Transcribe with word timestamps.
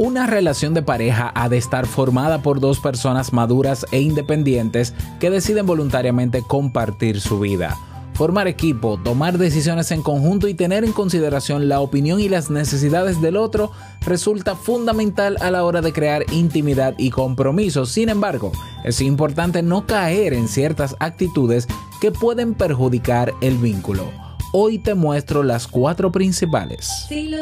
Una 0.00 0.28
relación 0.28 0.74
de 0.74 0.82
pareja 0.82 1.32
ha 1.34 1.48
de 1.48 1.56
estar 1.56 1.84
formada 1.84 2.40
por 2.40 2.60
dos 2.60 2.78
personas 2.78 3.32
maduras 3.32 3.84
e 3.90 4.00
independientes 4.00 4.94
que 5.18 5.28
deciden 5.28 5.66
voluntariamente 5.66 6.40
compartir 6.40 7.20
su 7.20 7.40
vida. 7.40 7.76
Formar 8.14 8.46
equipo, 8.46 9.00
tomar 9.02 9.38
decisiones 9.38 9.90
en 9.90 10.02
conjunto 10.02 10.46
y 10.46 10.54
tener 10.54 10.84
en 10.84 10.92
consideración 10.92 11.68
la 11.68 11.80
opinión 11.80 12.20
y 12.20 12.28
las 12.28 12.48
necesidades 12.48 13.20
del 13.20 13.36
otro 13.36 13.72
resulta 14.06 14.54
fundamental 14.54 15.36
a 15.40 15.50
la 15.50 15.64
hora 15.64 15.80
de 15.80 15.92
crear 15.92 16.24
intimidad 16.30 16.94
y 16.96 17.10
compromiso. 17.10 17.84
Sin 17.84 18.08
embargo, 18.08 18.52
es 18.84 19.00
importante 19.00 19.64
no 19.64 19.84
caer 19.84 20.32
en 20.32 20.46
ciertas 20.46 20.94
actitudes 21.00 21.66
que 22.00 22.12
pueden 22.12 22.54
perjudicar 22.54 23.34
el 23.40 23.58
vínculo. 23.58 24.04
Hoy 24.52 24.78
te 24.78 24.94
muestro 24.94 25.42
las 25.42 25.66
cuatro 25.66 26.12
principales. 26.12 26.88
Si 27.08 27.28
lo 27.28 27.38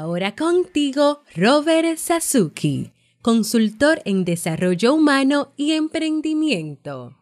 ahora 0.00 0.34
contigo, 0.34 1.22
Robert 1.36 1.98
Sasuki, 1.98 2.92
consultor 3.20 4.00
en 4.04 4.24
desarrollo 4.24 4.94
humano 4.94 5.52
y 5.56 5.72
emprendimiento. 5.72 7.19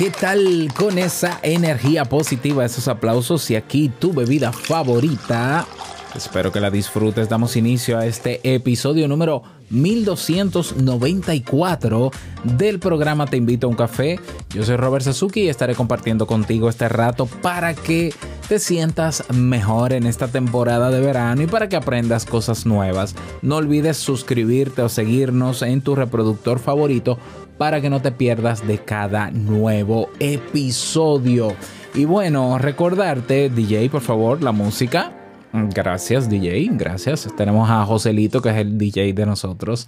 ¿Qué 0.00 0.10
tal 0.10 0.72
con 0.78 0.96
esa 0.96 1.40
energía 1.42 2.06
positiva, 2.06 2.64
esos 2.64 2.88
aplausos 2.88 3.50
y 3.50 3.56
aquí 3.56 3.90
tu 3.90 4.14
bebida 4.14 4.50
favorita? 4.50 5.66
Espero 6.14 6.50
que 6.50 6.58
la 6.58 6.70
disfrutes. 6.70 7.28
Damos 7.28 7.54
inicio 7.54 7.98
a 7.98 8.06
este 8.06 8.40
episodio 8.54 9.06
número 9.08 9.42
1294 9.68 12.10
del 12.44 12.78
programa 12.78 13.26
Te 13.26 13.36
invito 13.36 13.66
a 13.66 13.70
un 13.70 13.76
café. 13.76 14.18
Yo 14.54 14.64
soy 14.64 14.76
Robert 14.76 15.04
Sasuki 15.04 15.42
y 15.42 15.50
estaré 15.50 15.74
compartiendo 15.74 16.26
contigo 16.26 16.70
este 16.70 16.88
rato 16.88 17.26
para 17.26 17.74
que 17.74 18.14
te 18.50 18.58
sientas 18.58 19.22
mejor 19.32 19.92
en 19.92 20.08
esta 20.08 20.26
temporada 20.26 20.90
de 20.90 21.00
verano 21.00 21.40
y 21.40 21.46
para 21.46 21.68
que 21.68 21.76
aprendas 21.76 22.24
cosas 22.24 22.66
nuevas. 22.66 23.14
No 23.42 23.54
olvides 23.58 23.96
suscribirte 23.96 24.82
o 24.82 24.88
seguirnos 24.88 25.62
en 25.62 25.82
tu 25.82 25.94
reproductor 25.94 26.58
favorito 26.58 27.16
para 27.58 27.80
que 27.80 27.88
no 27.88 28.02
te 28.02 28.10
pierdas 28.10 28.66
de 28.66 28.78
cada 28.78 29.30
nuevo 29.30 30.08
episodio. 30.18 31.54
Y 31.94 32.06
bueno, 32.06 32.58
recordarte, 32.58 33.50
DJ, 33.50 33.88
por 33.88 34.00
favor, 34.00 34.42
la 34.42 34.50
música. 34.50 35.12
Gracias, 35.52 36.28
DJ, 36.28 36.70
gracias. 36.72 37.28
Tenemos 37.36 37.70
a 37.70 37.84
Joselito, 37.84 38.42
que 38.42 38.48
es 38.48 38.56
el 38.56 38.76
DJ 38.76 39.12
de 39.12 39.26
nosotros. 39.26 39.86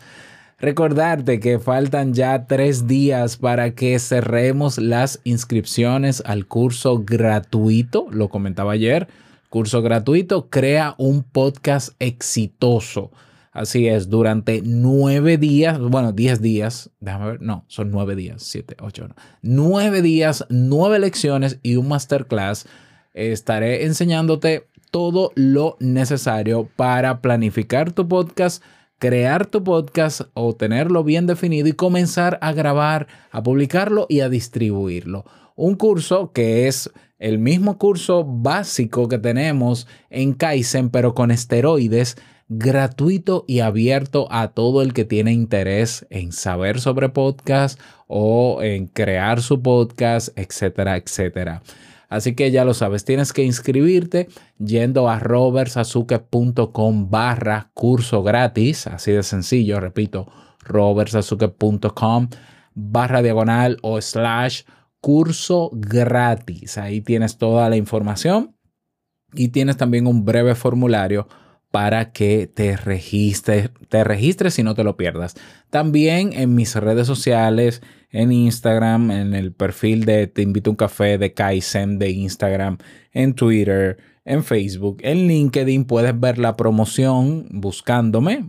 Recordarte 0.62 1.40
que 1.40 1.58
faltan 1.58 2.14
ya 2.14 2.46
tres 2.46 2.86
días 2.86 3.36
para 3.36 3.74
que 3.74 3.98
cerremos 3.98 4.78
las 4.78 5.18
inscripciones 5.24 6.22
al 6.24 6.46
curso 6.46 7.02
gratuito, 7.04 8.06
lo 8.12 8.28
comentaba 8.28 8.70
ayer, 8.70 9.08
curso 9.50 9.82
gratuito, 9.82 10.50
crea 10.50 10.94
un 10.98 11.24
podcast 11.24 11.96
exitoso. 11.98 13.10
Así 13.50 13.88
es, 13.88 14.08
durante 14.08 14.62
nueve 14.64 15.36
días, 15.36 15.80
bueno, 15.80 16.12
diez 16.12 16.40
días, 16.40 16.90
déjame 17.00 17.26
ver, 17.26 17.42
no, 17.42 17.64
son 17.66 17.90
nueve 17.90 18.14
días, 18.14 18.44
siete, 18.44 18.76
ocho, 18.80 19.08
no. 19.08 19.16
Nueve 19.42 20.00
días, 20.00 20.46
nueve 20.48 21.00
lecciones 21.00 21.58
y 21.64 21.74
un 21.74 21.88
masterclass. 21.88 22.68
Estaré 23.14 23.84
enseñándote 23.84 24.68
todo 24.92 25.32
lo 25.34 25.76
necesario 25.80 26.68
para 26.76 27.20
planificar 27.20 27.90
tu 27.90 28.06
podcast, 28.06 28.62
crear 29.02 29.46
tu 29.46 29.64
podcast 29.64 30.20
o 30.32 30.54
tenerlo 30.54 31.02
bien 31.02 31.26
definido 31.26 31.66
y 31.66 31.72
comenzar 31.72 32.38
a 32.40 32.52
grabar, 32.52 33.08
a 33.32 33.42
publicarlo 33.42 34.06
y 34.08 34.20
a 34.20 34.28
distribuirlo. 34.28 35.24
Un 35.56 35.74
curso 35.74 36.30
que 36.30 36.68
es 36.68 36.88
el 37.18 37.40
mismo 37.40 37.78
curso 37.78 38.24
básico 38.24 39.08
que 39.08 39.18
tenemos 39.18 39.88
en 40.08 40.34
Kaizen, 40.34 40.88
pero 40.88 41.16
con 41.16 41.32
esteroides 41.32 42.16
gratuito 42.48 43.44
y 43.48 43.58
abierto 43.58 44.28
a 44.30 44.52
todo 44.52 44.82
el 44.82 44.92
que 44.92 45.04
tiene 45.04 45.32
interés 45.32 46.06
en 46.10 46.30
saber 46.30 46.80
sobre 46.80 47.08
podcast 47.08 47.80
o 48.06 48.62
en 48.62 48.86
crear 48.86 49.42
su 49.42 49.62
podcast, 49.62 50.28
etcétera, 50.38 50.96
etcétera. 50.96 51.60
Así 52.12 52.34
que 52.34 52.50
ya 52.50 52.66
lo 52.66 52.74
sabes, 52.74 53.06
tienes 53.06 53.32
que 53.32 53.42
inscribirte 53.42 54.28
yendo 54.58 55.08
a 55.08 55.18
robertsazuke.com 55.18 57.08
barra 57.08 57.70
curso 57.72 58.22
gratis, 58.22 58.86
así 58.86 59.12
de 59.12 59.22
sencillo, 59.22 59.80
repito, 59.80 60.30
robertsazuke.com 60.60 62.28
barra 62.74 63.22
diagonal 63.22 63.78
o 63.80 63.98
slash 63.98 64.64
curso 65.00 65.70
gratis. 65.72 66.76
Ahí 66.76 67.00
tienes 67.00 67.38
toda 67.38 67.70
la 67.70 67.76
información 67.76 68.54
y 69.32 69.48
tienes 69.48 69.78
también 69.78 70.06
un 70.06 70.26
breve 70.26 70.54
formulario 70.54 71.28
para 71.70 72.12
que 72.12 72.46
te 72.46 72.76
registres, 72.76 73.70
te 73.88 74.04
registres 74.04 74.58
y 74.58 74.62
no 74.62 74.74
te 74.74 74.84
lo 74.84 74.98
pierdas. 74.98 75.34
También 75.70 76.34
en 76.34 76.54
mis 76.54 76.74
redes 76.76 77.06
sociales, 77.06 77.80
en 78.12 78.30
Instagram, 78.30 79.10
en 79.10 79.34
el 79.34 79.52
perfil 79.52 80.04
de 80.04 80.26
Te 80.26 80.42
invito 80.42 80.70
a 80.70 80.72
un 80.72 80.76
café 80.76 81.18
de 81.18 81.32
Kaizen 81.32 81.98
de 81.98 82.10
Instagram, 82.10 82.78
en 83.12 83.34
Twitter, 83.34 83.98
en 84.24 84.44
Facebook, 84.44 84.98
en 85.02 85.26
LinkedIn 85.26 85.84
puedes 85.84 86.18
ver 86.18 86.38
la 86.38 86.56
promoción 86.56 87.48
buscándome. 87.50 88.44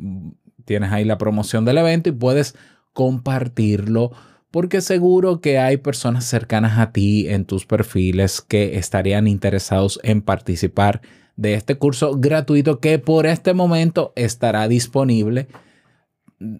Tienes 0.66 0.92
ahí 0.92 1.04
la 1.04 1.18
promoción 1.18 1.66
del 1.66 1.80
evento 1.80 2.10
y 2.10 2.14
puedes 2.14 2.56
compartirlo 2.94 4.12
porque 4.52 4.82
seguro 4.82 5.42
que 5.42 5.58
hay 5.58 5.78
personas 5.78 6.26
cercanas 6.26 6.78
a 6.78 6.92
ti 6.92 7.28
en 7.28 7.46
tus 7.46 7.66
perfiles 7.66 8.40
que 8.40 8.78
estarían 8.78 9.28
interesados 9.28 10.00
en 10.04 10.22
participar 10.22 11.02
de 11.36 11.56
este 11.56 11.76
curso 11.76 12.20
gratuito 12.20 12.80
que 12.80 13.00
por 13.00 13.26
este 13.26 13.56
momento 13.56 14.14
estará 14.16 14.68
disponible 14.68 15.48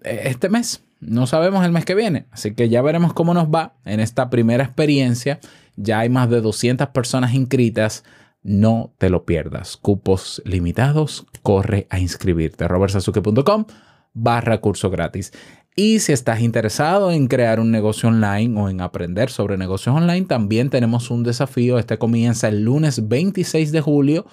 este 0.02 0.48
mes. 0.48 0.82
No 1.06 1.26
sabemos 1.26 1.64
el 1.64 1.72
mes 1.72 1.84
que 1.84 1.94
viene, 1.94 2.26
así 2.30 2.54
que 2.54 2.68
ya 2.68 2.82
veremos 2.82 3.12
cómo 3.12 3.34
nos 3.34 3.48
va 3.48 3.74
en 3.84 4.00
esta 4.00 4.30
primera 4.30 4.64
experiencia. 4.64 5.40
Ya 5.76 6.00
hay 6.00 6.08
más 6.08 6.30
de 6.30 6.40
200 6.40 6.88
personas 6.88 7.34
inscritas. 7.34 8.04
No 8.42 8.92
te 8.98 9.10
lo 9.10 9.24
pierdas. 9.24 9.76
Cupos 9.76 10.42
limitados. 10.44 11.26
Corre 11.42 11.86
a 11.90 11.98
inscribirte. 11.98 12.68
robertsazuke.com 12.68 13.66
barra 14.12 14.60
curso 14.60 14.90
gratis. 14.90 15.32
Y 15.76 15.98
si 15.98 16.12
estás 16.12 16.40
interesado 16.40 17.10
en 17.10 17.26
crear 17.26 17.58
un 17.58 17.72
negocio 17.72 18.08
online 18.08 18.60
o 18.60 18.68
en 18.68 18.80
aprender 18.80 19.28
sobre 19.30 19.56
negocios 19.56 19.96
online, 19.96 20.26
también 20.26 20.70
tenemos 20.70 21.10
un 21.10 21.24
desafío. 21.24 21.78
Este 21.78 21.98
comienza 21.98 22.48
el 22.48 22.62
lunes 22.62 23.08
26 23.08 23.72
de 23.72 23.80
julio 23.80 24.26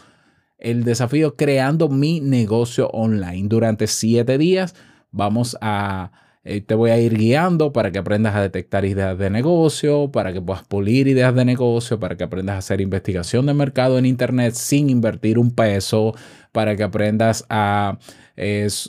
el 0.62 0.84
desafío 0.84 1.36
creando 1.36 1.90
mi 1.90 2.22
negocio 2.22 2.88
online. 2.90 3.50
Durante 3.50 3.88
siete 3.88 4.38
días 4.38 4.76
vamos 5.12 5.58
a, 5.60 6.12
eh, 6.44 6.62
te 6.62 6.74
voy 6.74 6.90
a 6.90 6.98
ir 6.98 7.16
guiando 7.16 7.72
para 7.72 7.92
que 7.92 8.00
aprendas 8.00 8.36
a 8.36 8.42
detectar 8.42 8.84
ideas 8.86 9.18
de 9.18 9.30
negocio, 9.30 10.12
para 10.12 10.34
que 10.34 10.42
puedas 10.42 10.64
pulir 10.64 11.08
ideas 11.08 11.36
de 11.36 11.46
negocio, 11.46 12.00
para 12.00 12.18
que 12.18 12.24
aprendas 12.24 12.56
a 12.56 12.60
hacer 12.60 12.82
investigación 12.82 13.46
de 13.46 13.54
mercado 13.54 14.00
en 14.00 14.08
Internet 14.08 14.56
sin 14.56 14.90
invertir 14.90 15.38
un 15.38 15.52
peso, 15.52 16.16
para 16.52 16.76
que 16.76 16.84
aprendas 16.84 17.46
a, 17.50 18.00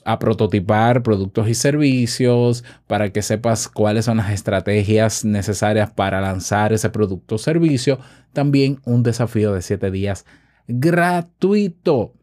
a 0.04 0.18
prototipar 0.18 1.02
productos 1.02 1.48
y 1.48 1.54
servicios, 1.54 2.64
para 2.86 3.10
que 3.12 3.20
sepas 3.20 3.68
cuáles 3.68 4.06
son 4.06 4.16
las 4.16 4.32
estrategias 4.32 5.24
necesarias 5.24 5.90
para 5.90 6.20
lanzar 6.20 6.72
ese 6.72 6.88
producto 6.88 7.34
o 7.34 7.38
servicio. 7.38 7.98
También 8.32 8.80
un 8.84 9.02
desafío 9.02 9.52
de 9.52 9.60
siete 9.62 9.90
días 9.90 10.24
gratuito. 10.68 12.14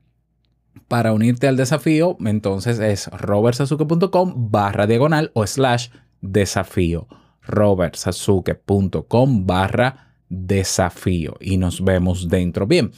Para 0.89 1.13
unirte 1.13 1.47
al 1.47 1.55
desafío, 1.55 2.17
entonces 2.25 2.79
es 2.79 3.11
robertsazuke.com 3.11 4.49
barra 4.49 4.87
diagonal 4.87 5.29
o 5.35 5.45
slash 5.45 5.89
desafío. 6.19 7.07
robertsazuke.com 7.43 9.45
barra 9.45 10.15
desafío. 10.29 11.35
Y 11.39 11.57
nos 11.57 11.83
vemos 11.83 12.27
dentro. 12.27 12.65
Bien, 12.65 12.89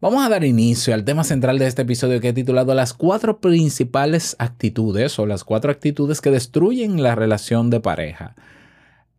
vamos 0.00 0.26
a 0.26 0.28
dar 0.28 0.42
inicio 0.42 0.92
al 0.92 1.04
tema 1.04 1.22
central 1.22 1.60
de 1.60 1.68
este 1.68 1.82
episodio 1.82 2.20
que 2.20 2.30
he 2.30 2.32
titulado 2.32 2.74
Las 2.74 2.92
cuatro 2.92 3.40
principales 3.40 4.34
actitudes 4.40 5.16
o 5.20 5.26
las 5.26 5.44
cuatro 5.44 5.70
actitudes 5.70 6.20
que 6.20 6.32
destruyen 6.32 7.00
la 7.00 7.14
relación 7.14 7.70
de 7.70 7.78
pareja. 7.78 8.34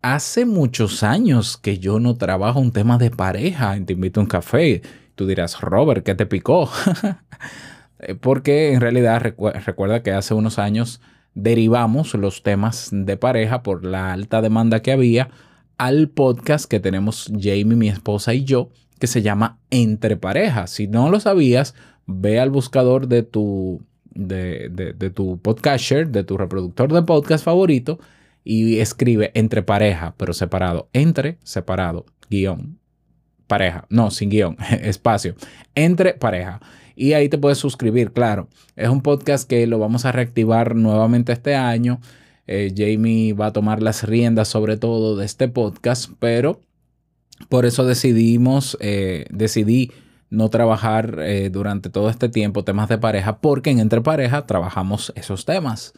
Hace 0.02 0.46
muchos 0.46 1.02
años 1.02 1.56
que 1.56 1.80
yo 1.80 2.02
no 2.02 2.18
trabajo 2.18 2.60
un 2.60 2.74
tema 2.74 2.98
de 2.98 3.10
pareja 3.10 3.78
en 3.78 3.86
Te 3.86 3.94
invito 3.94 4.20
a 4.20 4.24
un 4.24 4.30
café. 4.30 4.82
Tú 5.16 5.26
dirás, 5.26 5.62
Robert, 5.62 6.04
¿qué 6.04 6.14
te 6.14 6.26
picó? 6.26 6.70
Eh, 8.00 8.16
Porque 8.16 8.74
en 8.74 8.82
realidad 8.82 9.22
recu- 9.22 9.54
recuerda 9.66 10.04
que 10.04 10.12
hace 10.12 10.34
unos 10.34 10.60
años 10.60 11.02
derivamos 11.34 12.14
los 12.16 12.44
temas 12.44 12.90
de 12.92 13.18
pareja 13.18 13.62
por 13.64 13.86
la 13.86 14.12
alta 14.14 14.42
demanda 14.42 14.82
que 14.82 14.92
había 14.92 15.30
al 15.78 16.10
podcast 16.10 16.66
que 16.70 16.80
tenemos 16.80 17.32
Jamie, 17.34 17.66
mi 17.76 17.88
esposa 17.90 18.34
y 18.34 18.44
yo, 18.44 18.70
que 19.00 19.06
se 19.08 19.22
llama 19.22 19.60
Entre 19.70 20.18
Parejas. 20.18 20.72
Si 20.72 20.88
no 20.88 21.12
lo 21.12 21.20
sabías, 21.20 21.76
ve 22.08 22.40
al 22.40 22.50
buscador 22.50 23.08
de 23.08 23.22
tu, 23.22 23.84
de, 24.12 24.70
de- 24.72 24.94
de 24.94 25.10
tu 25.12 25.40
podcaster, 25.40 26.10
de 26.10 26.24
tu 26.24 26.38
reproductor 26.38 26.92
de 26.92 27.04
podcast 27.04 27.46
favorito 27.46 28.00
y 28.44 28.80
escribe 28.80 29.30
Entre 29.36 29.62
Pareja, 29.62 30.16
pero 30.18 30.34
separado. 30.34 30.90
Entre, 30.94 31.38
separado, 31.44 32.06
guion, 32.32 32.80
pareja. 33.46 33.86
No, 33.90 34.10
sin 34.10 34.30
guion, 34.32 34.58
espacio. 34.82 35.36
Entre 35.76 36.14
Pareja. 36.16 36.60
Y 36.98 37.14
ahí 37.14 37.30
te 37.30 37.38
puedes 37.38 37.60
suscribir, 37.60 38.12
claro. 38.12 38.48
Es 38.76 38.90
un 38.90 39.02
podcast 39.02 39.48
que 39.48 39.68
lo 39.68 39.78
vamos 39.78 40.06
a 40.06 40.12
reactivar 40.12 40.76
nuevamente 40.76 41.32
este 41.32 41.56
año. 41.56 42.02
Eh, 42.48 42.74
Jamie 42.76 43.34
va 43.34 43.48
a 43.48 43.54
tomar 43.54 43.84
las 43.84 44.02
riendas 44.04 44.48
sobre 44.48 44.78
todo 44.78 45.16
de 45.16 45.24
este 45.24 45.48
podcast, 45.48 46.10
pero 46.18 46.60
por 47.50 47.68
eso 47.68 47.86
decidimos, 47.86 48.80
eh, 48.82 49.28
decidí 49.30 49.92
no 50.32 50.50
trabajar 50.50 51.20
eh, 51.20 51.52
durante 51.52 51.92
todo 51.92 52.10
este 52.10 52.30
tiempo 52.30 52.64
temas 52.64 52.90
de 52.90 52.98
pareja, 52.98 53.42
porque 53.42 53.70
en 53.70 53.78
Entre 53.78 54.02
Pareja 54.02 54.48
trabajamos 54.48 55.14
esos 55.16 55.46
temas. 55.46 55.94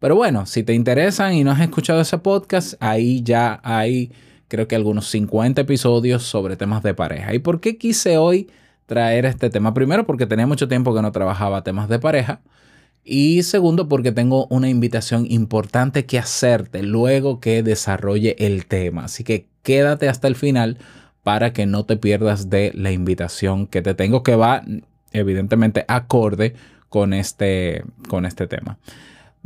Pero 0.00 0.16
bueno, 0.16 0.46
si 0.46 0.64
te 0.64 0.74
interesan 0.74 1.34
y 1.34 1.44
no 1.44 1.52
has 1.52 1.60
escuchado 1.60 2.00
ese 2.00 2.18
podcast, 2.18 2.74
ahí 2.80 3.22
ya 3.22 3.60
hay 3.62 4.10
creo 4.48 4.66
que 4.66 4.74
algunos 4.74 5.06
50 5.10 5.60
episodios 5.60 6.24
sobre 6.24 6.56
temas 6.56 6.82
de 6.82 6.92
pareja. 6.92 7.34
¿Y 7.34 7.38
por 7.38 7.60
qué 7.60 7.78
quise 7.78 8.18
hoy 8.18 8.48
traer 8.86 9.24
este 9.26 9.50
tema? 9.50 9.74
Primero 9.74 10.06
porque 10.06 10.26
tenía 10.26 10.46
mucho 10.46 10.68
tiempo 10.68 10.94
que 10.94 11.02
no 11.02 11.12
trabajaba 11.12 11.64
temas 11.64 11.88
de 11.88 11.98
pareja. 11.98 12.40
Y 13.04 13.42
segundo, 13.42 13.86
porque 13.86 14.12
tengo 14.12 14.46
una 14.46 14.70
invitación 14.70 15.26
importante 15.28 16.06
que 16.06 16.18
hacerte 16.18 16.82
luego 16.82 17.38
que 17.38 17.62
desarrolle 17.62 18.34
el 18.38 18.64
tema. 18.66 19.04
Así 19.04 19.24
que 19.24 19.46
quédate 19.62 20.08
hasta 20.08 20.26
el 20.26 20.36
final 20.36 20.78
para 21.22 21.52
que 21.52 21.66
no 21.66 21.84
te 21.84 21.96
pierdas 21.96 22.48
de 22.48 22.72
la 22.74 22.92
invitación 22.92 23.66
que 23.66 23.82
te 23.82 23.94
tengo, 23.94 24.22
que 24.22 24.36
va 24.36 24.62
evidentemente 25.12 25.84
acorde 25.88 26.54
con 26.88 27.12
este, 27.12 27.84
con 28.08 28.24
este 28.24 28.46
tema. 28.46 28.78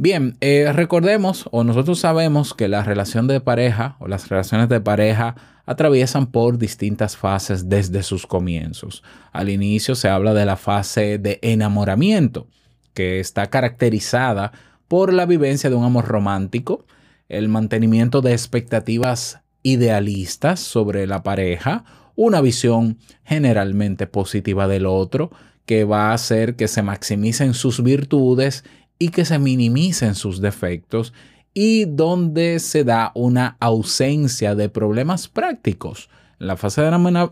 Bien, 0.00 0.37
eh, 0.41 0.71
recordemos 0.73 1.49
o 1.50 1.65
nosotros 1.65 1.99
sabemos 1.99 2.55
que 2.55 2.69
la 2.69 2.85
relación 2.85 3.27
de 3.27 3.41
pareja 3.41 3.97
o 3.99 4.06
las 4.06 4.29
relaciones 4.29 4.69
de 4.69 4.81
pareja 4.81 5.35
atraviesan 5.67 6.29
por 6.29 6.56
distintas 6.56 7.17
fases 7.17 7.69
desde 7.69 8.05
sus 8.05 8.25
comienzos. 8.25 9.03
Al 9.33 9.49
inicio 9.49 9.97
se 9.97 10.09
habla 10.09 10.35
de 10.35 10.47
la 10.47 10.56
fase 10.56 11.19
de 11.19 11.41
enamoramiento, 11.43 12.47
que 12.95 13.19
está 13.19 13.50
caracterizada 13.50 14.53
por 14.87 15.12
la 15.12 15.27
vivencia 15.27 15.69
de 15.69 15.75
un 15.75 15.85
amor 15.85 16.05
romántico, 16.05 16.87
el 17.29 17.49
mantenimiento 17.49 18.21
de 18.21 18.35
expectativas 18.35 19.41
idealistas 19.65 20.61
sobre 20.61 21.09
la 21.09 21.25
pareja, 21.25 21.85
una 22.15 22.41
visión 22.41 22.99
generalmente 23.25 24.06
positiva 24.06 24.69
del 24.69 24.87
otro, 24.87 25.33
que 25.67 25.83
va 25.83 26.11
a 26.11 26.15
hacer 26.15 26.55
que 26.55 26.69
se 26.69 26.83
maximicen 26.83 27.53
sus 27.53 27.83
virtudes 27.83 28.62
y 28.99 29.09
que 29.11 29.25
se 29.25 29.39
minimicen 29.39 30.15
sus 30.15 30.41
defectos 30.41 31.12
y 31.55 31.87
donde 31.87 32.59
se 32.61 32.85
da 32.85 33.12
una 33.15 33.56
ausencia 33.61 34.55
de 34.55 34.69
problemas 34.69 35.29
prácticos. 35.29 36.09
En 36.41 36.47
la 36.47 36.56
fase 36.56 36.83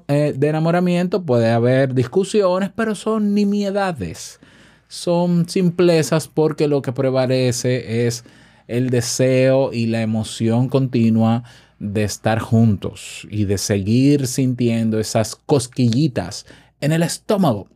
eh, 0.08 0.34
de 0.36 0.48
enamoramiento 0.48 1.22
puede 1.22 1.50
haber 1.50 1.94
discusiones, 1.94 2.70
pero 2.74 2.94
son 2.94 3.34
nimiedades. 3.34 4.40
Son 4.88 5.48
simplezas 5.48 6.28
porque 6.28 6.68
lo 6.68 6.82
que 6.82 6.92
prevalece 6.92 8.06
es 8.06 8.24
el 8.66 8.90
deseo 8.90 9.72
y 9.72 9.86
la 9.86 10.02
emoción 10.02 10.68
continua 10.68 11.44
de 11.78 12.04
estar 12.04 12.38
juntos 12.38 13.26
y 13.30 13.44
de 13.44 13.58
seguir 13.58 14.26
sintiendo 14.26 14.98
esas 14.98 15.36
cosquillitas 15.36 16.46
en 16.80 16.92
el 16.92 17.02
estómago. 17.02 17.68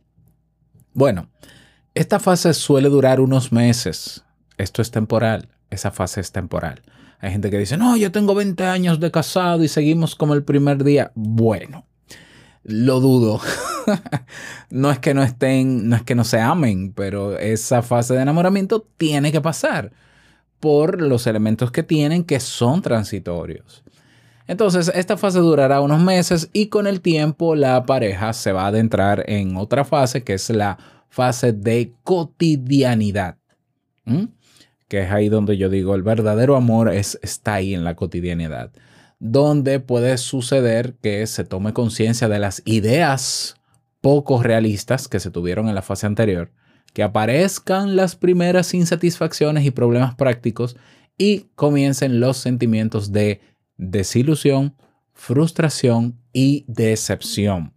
Bueno, 0.93 1.29
esta 1.93 2.19
fase 2.19 2.53
suele 2.53 2.89
durar 2.89 3.19
unos 3.19 3.51
meses. 3.51 4.23
Esto 4.57 4.81
es 4.81 4.91
temporal. 4.91 5.49
Esa 5.69 5.91
fase 5.91 6.21
es 6.21 6.31
temporal. 6.31 6.81
Hay 7.19 7.31
gente 7.31 7.49
que 7.49 7.57
dice, 7.57 7.77
no, 7.77 7.97
yo 7.97 8.11
tengo 8.11 8.33
20 8.33 8.63
años 8.65 8.99
de 8.99 9.11
casado 9.11 9.63
y 9.63 9.67
seguimos 9.67 10.15
como 10.15 10.33
el 10.33 10.43
primer 10.43 10.83
día. 10.83 11.11
Bueno, 11.15 11.85
lo 12.63 12.99
dudo. 12.99 13.39
no 14.69 14.91
es 14.91 14.99
que 14.99 15.13
no 15.13 15.21
estén, 15.21 15.89
no 15.89 15.95
es 15.95 16.03
que 16.03 16.15
no 16.15 16.23
se 16.23 16.39
amen, 16.39 16.93
pero 16.93 17.37
esa 17.37 17.81
fase 17.81 18.15
de 18.15 18.21
enamoramiento 18.21 18.87
tiene 18.97 19.31
que 19.31 19.41
pasar 19.41 19.91
por 20.59 21.01
los 21.01 21.27
elementos 21.27 21.71
que 21.71 21.83
tienen 21.83 22.23
que 22.23 22.39
son 22.39 22.81
transitorios. 22.81 23.83
Entonces, 24.47 24.91
esta 24.93 25.17
fase 25.17 25.39
durará 25.39 25.81
unos 25.81 26.01
meses 26.01 26.49
y 26.53 26.67
con 26.67 26.87
el 26.87 27.01
tiempo 27.01 27.55
la 27.55 27.85
pareja 27.85 28.33
se 28.33 28.51
va 28.51 28.63
a 28.63 28.67
adentrar 28.67 29.23
en 29.27 29.55
otra 29.55 29.85
fase 29.85 30.23
que 30.23 30.33
es 30.33 30.49
la 30.49 30.77
fase 31.11 31.51
de 31.51 31.93
cotidianidad. 32.03 33.37
Que 34.87 35.03
es 35.03 35.11
ahí 35.11 35.29
donde 35.29 35.57
yo 35.57 35.69
digo, 35.69 35.93
el 35.93 36.03
verdadero 36.03 36.55
amor 36.55 36.91
es, 36.91 37.19
está 37.21 37.55
ahí 37.55 37.75
en 37.75 37.83
la 37.83 37.95
cotidianidad. 37.95 38.71
Donde 39.19 39.79
puede 39.79 40.17
suceder 40.17 40.95
que 40.95 41.27
se 41.27 41.43
tome 41.43 41.73
conciencia 41.73 42.27
de 42.27 42.39
las 42.39 42.63
ideas 42.65 43.55
poco 43.99 44.41
realistas 44.41 45.07
que 45.07 45.19
se 45.19 45.29
tuvieron 45.29 45.67
en 45.67 45.75
la 45.75 45.83
fase 45.83 46.07
anterior, 46.07 46.51
que 46.93 47.03
aparezcan 47.03 47.95
las 47.95 48.15
primeras 48.15 48.73
insatisfacciones 48.73 49.65
y 49.65 49.71
problemas 49.71 50.15
prácticos 50.15 50.77
y 51.17 51.47
comiencen 51.55 52.19
los 52.19 52.37
sentimientos 52.37 53.11
de 53.11 53.41
desilusión, 53.77 54.75
frustración 55.13 56.19
y 56.33 56.65
decepción. 56.67 57.73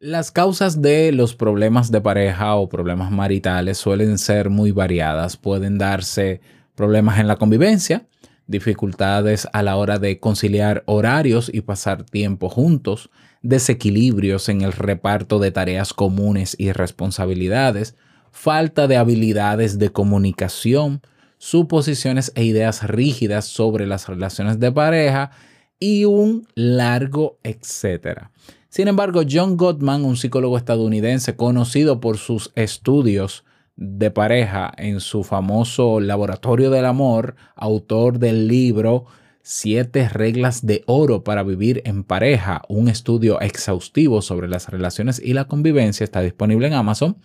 Las 0.00 0.30
causas 0.30 0.80
de 0.80 1.10
los 1.10 1.34
problemas 1.34 1.90
de 1.90 2.00
pareja 2.00 2.54
o 2.54 2.68
problemas 2.68 3.10
maritales 3.10 3.78
suelen 3.78 4.18
ser 4.18 4.48
muy 4.48 4.70
variadas. 4.70 5.36
Pueden 5.36 5.76
darse 5.76 6.40
problemas 6.76 7.18
en 7.18 7.26
la 7.26 7.34
convivencia, 7.34 8.06
dificultades 8.46 9.48
a 9.52 9.64
la 9.64 9.74
hora 9.74 9.98
de 9.98 10.20
conciliar 10.20 10.84
horarios 10.86 11.50
y 11.52 11.62
pasar 11.62 12.04
tiempo 12.04 12.48
juntos, 12.48 13.10
desequilibrios 13.42 14.48
en 14.48 14.60
el 14.60 14.72
reparto 14.72 15.40
de 15.40 15.50
tareas 15.50 15.92
comunes 15.92 16.54
y 16.60 16.70
responsabilidades, 16.70 17.96
falta 18.30 18.86
de 18.86 18.98
habilidades 18.98 19.80
de 19.80 19.90
comunicación, 19.90 21.02
suposiciones 21.38 22.30
e 22.36 22.44
ideas 22.44 22.86
rígidas 22.86 23.46
sobre 23.46 23.84
las 23.84 24.06
relaciones 24.06 24.60
de 24.60 24.70
pareja 24.70 25.32
y 25.80 26.04
un 26.04 26.46
largo 26.54 27.40
etcétera. 27.42 28.30
Sin 28.68 28.86
embargo, 28.88 29.22
John 29.28 29.56
Gottman, 29.56 30.04
un 30.04 30.16
psicólogo 30.16 30.58
estadounidense 30.58 31.36
conocido 31.36 32.00
por 32.00 32.18
sus 32.18 32.52
estudios 32.54 33.44
de 33.76 34.10
pareja 34.10 34.72
en 34.76 35.00
su 35.00 35.24
famoso 35.24 36.00
Laboratorio 36.00 36.70
del 36.70 36.84
Amor, 36.84 37.36
autor 37.54 38.18
del 38.18 38.48
libro 38.48 39.06
Siete 39.50 40.10
reglas 40.10 40.66
de 40.66 40.82
oro 40.86 41.24
para 41.24 41.42
vivir 41.42 41.80
en 41.86 42.04
pareja, 42.04 42.60
un 42.68 42.88
estudio 42.88 43.40
exhaustivo 43.40 44.20
sobre 44.20 44.46
las 44.46 44.68
relaciones 44.68 45.22
y 45.24 45.32
la 45.32 45.46
convivencia, 45.46 46.04
está 46.04 46.20
disponible 46.20 46.66
en 46.66 46.74
Amazon, 46.74 47.16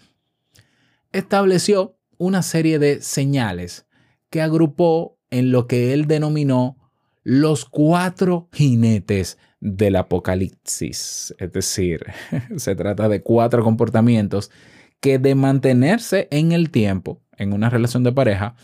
estableció 1.11 1.97
una 2.17 2.41
serie 2.41 2.79
de 2.79 3.01
señales 3.01 3.87
que 4.29 4.41
agrupó 4.41 5.17
en 5.31 5.51
lo 5.51 5.67
que 5.67 5.91
él 5.91 6.07
denominó 6.07 6.77
los 7.23 7.65
cuatro 7.65 8.47
jinetes 8.53 9.37
del 9.63 9.95
apocalipsis. 9.95 11.33
Es 11.39 11.53
decir, 11.53 12.05
se 12.57 12.75
trata 12.75 13.07
de 13.07 13.21
cuatro 13.21 13.63
comportamientos 13.63 14.51
que 14.99 15.19
de 15.19 15.35
mantenerse 15.35 16.27
en 16.31 16.51
el 16.51 16.69
tiempo, 16.69 17.21
en 17.37 17.53
una 17.53 17.69
relación 17.69 18.03
de 18.03 18.11
pareja, 18.11 18.55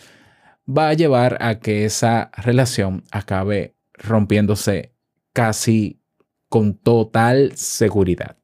va 0.67 0.89
a 0.89 0.93
llevar 0.93 1.37
a 1.41 1.59
que 1.59 1.85
esa 1.85 2.31
relación 2.35 3.03
acabe 3.11 3.75
rompiéndose 3.93 4.93
casi 5.31 6.01
con 6.49 6.75
total 6.75 7.53
seguridad. 7.55 8.37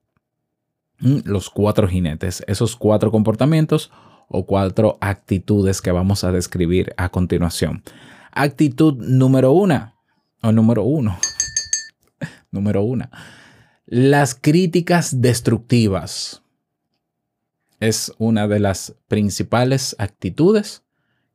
Mm, 0.99 1.19
Los 1.25 1.49
cuatro 1.49 1.89
jinetes, 1.89 2.41
esos 2.47 2.77
cuatro 2.77 3.11
comportamientos 3.11 3.91
o 4.29 4.45
cuatro 4.45 4.97
actitudes 5.01 5.81
que 5.81 5.91
vamos 5.91 6.23
a 6.23 6.31
describir 6.31 6.93
a 6.95 7.09
continuación. 7.09 7.83
Actitud 8.31 8.95
número 8.97 9.51
una, 9.51 9.95
o 10.41 10.51
número 10.51 10.83
uno, 10.83 11.17
número 12.55 12.81
una, 12.81 13.11
las 13.85 14.33
críticas 14.33 15.21
destructivas 15.21 16.41
es 17.79 18.11
una 18.17 18.47
de 18.47 18.59
las 18.59 18.95
principales 19.07 19.95
actitudes 19.99 20.83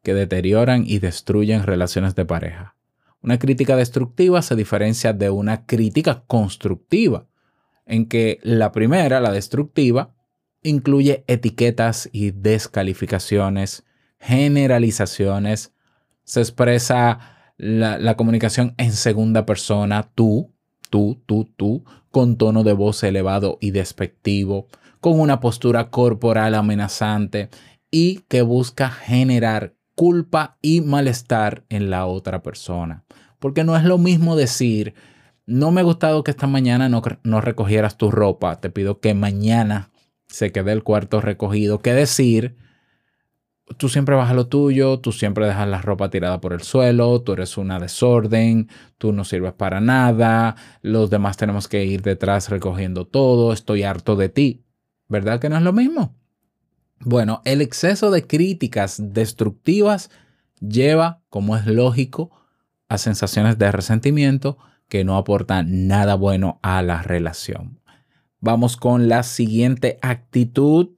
que 0.02 0.14
deterioran 0.14 0.84
y 0.86 0.98
destruyen 0.98 1.62
relaciones 1.62 2.16
de 2.16 2.24
pareja. 2.24 2.74
Una 3.22 3.38
crítica 3.38 3.76
destructiva 3.76 4.42
se 4.42 4.56
diferencia 4.56 5.12
de 5.12 5.30
una 5.30 5.66
crítica 5.66 6.24
constructiva, 6.26 7.26
en 7.86 8.06
que 8.06 8.38
la 8.42 8.72
primera, 8.72 9.20
la 9.20 9.30
destructiva, 9.30 10.14
incluye 10.62 11.24
etiquetas 11.26 12.08
y 12.12 12.30
descalificaciones, 12.30 13.84
generalizaciones, 14.18 15.72
se 16.24 16.40
expresa 16.40 17.52
la, 17.56 17.98
la 17.98 18.16
comunicación 18.16 18.74
en 18.78 18.92
segunda 18.92 19.44
persona, 19.44 20.10
tú, 20.14 20.52
tú, 20.90 21.22
tú, 21.26 21.48
tú, 21.56 21.84
con 22.10 22.36
tono 22.36 22.64
de 22.64 22.72
voz 22.72 23.02
elevado 23.02 23.58
y 23.60 23.70
despectivo, 23.70 24.66
con 25.00 25.18
una 25.18 25.40
postura 25.40 25.90
corporal 25.90 26.54
amenazante 26.54 27.48
y 27.90 28.20
que 28.28 28.42
busca 28.42 28.90
generar 28.90 29.74
culpa 29.94 30.58
y 30.60 30.80
malestar 30.80 31.64
en 31.68 31.90
la 31.90 32.06
otra 32.06 32.42
persona. 32.42 33.04
Porque 33.38 33.64
no 33.64 33.76
es 33.76 33.84
lo 33.84 33.98
mismo 33.98 34.36
decir, 34.36 34.94
no 35.46 35.70
me 35.70 35.80
ha 35.80 35.84
gustado 35.84 36.22
que 36.22 36.30
esta 36.30 36.46
mañana 36.46 36.88
no, 36.88 37.02
no 37.22 37.40
recogieras 37.40 37.96
tu 37.96 38.10
ropa, 38.10 38.60
te 38.60 38.70
pido 38.70 39.00
que 39.00 39.14
mañana 39.14 39.90
se 40.28 40.52
quede 40.52 40.72
el 40.72 40.82
cuarto 40.82 41.20
recogido, 41.20 41.80
que 41.80 41.92
decir, 41.92 42.56
tú 43.76 43.88
siempre 43.88 44.14
vas 44.14 44.30
a 44.30 44.34
lo 44.34 44.46
tuyo, 44.46 45.00
tú 45.00 45.12
siempre 45.12 45.46
dejas 45.46 45.68
la 45.68 45.80
ropa 45.80 46.10
tirada 46.10 46.40
por 46.40 46.52
el 46.52 46.62
suelo, 46.62 47.22
tú 47.22 47.32
eres 47.32 47.56
una 47.56 47.78
desorden, 47.78 48.68
tú 48.98 49.12
no 49.12 49.24
sirves 49.24 49.52
para 49.52 49.80
nada, 49.80 50.56
los 50.82 51.10
demás 51.10 51.36
tenemos 51.36 51.68
que 51.68 51.84
ir 51.84 52.02
detrás 52.02 52.48
recogiendo 52.50 53.06
todo, 53.06 53.52
estoy 53.52 53.82
harto 53.82 54.16
de 54.16 54.28
ti. 54.28 54.64
¿Verdad 55.08 55.40
que 55.40 55.48
no 55.48 55.56
es 55.56 55.62
lo 55.62 55.72
mismo? 55.72 56.14
Bueno, 57.00 57.40
el 57.44 57.62
exceso 57.62 58.10
de 58.10 58.26
críticas 58.26 59.00
destructivas 59.12 60.10
lleva, 60.60 61.22
como 61.30 61.56
es 61.56 61.66
lógico, 61.66 62.30
a 62.88 62.98
sensaciones 62.98 63.56
de 63.58 63.72
resentimiento 63.72 64.58
que 64.88 65.04
no 65.04 65.16
aportan 65.16 65.86
nada 65.86 66.16
bueno 66.16 66.58
a 66.62 66.82
la 66.82 67.02
relación. 67.02 67.80
Vamos 68.40 68.76
con 68.76 69.08
la 69.08 69.22
siguiente 69.22 69.98
actitud. 70.02 70.90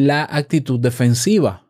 La 0.00 0.22
actitud 0.30 0.78
defensiva 0.78 1.66